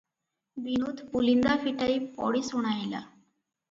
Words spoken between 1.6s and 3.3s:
ଫିଟାଇ ପଡ଼ି ଶୁଣାଇଲା:-